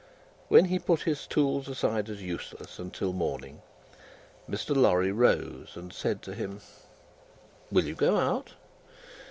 When 0.49 0.65
he 0.65 0.79
put 0.79 1.01
his 1.03 1.27
tools 1.27 1.67
aside 1.67 2.09
as 2.09 2.23
useless, 2.23 2.79
until 2.79 3.13
morning, 3.13 3.61
Mr. 4.49 4.75
Lorry 4.75 5.11
rose 5.11 5.73
and 5.75 5.93
said 5.93 6.23
to 6.23 6.33
him: 6.33 6.61
"Will 7.71 7.85
you 7.85 7.93
go 7.93 8.17
out?" 8.17 8.53